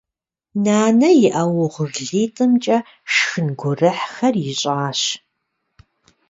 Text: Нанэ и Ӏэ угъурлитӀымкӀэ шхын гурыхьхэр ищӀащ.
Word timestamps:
Нанэ 0.63 1.09
и 1.25 1.27
Ӏэ 1.33 1.43
угъурлитӀымкӀэ 1.63 2.77
шхын 3.13 3.47
гурыхьхэр 3.59 4.35
ищӀащ. 4.49 5.01